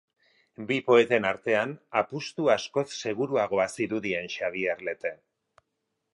Bi 0.69 0.77
poeten 0.87 1.27
artean, 1.31 1.75
apustu 2.01 2.49
askoz 2.55 2.87
seguruagoa 3.03 3.69
zirudien 3.77 4.35
Xabier 4.39 4.79
Lete. 4.91 5.15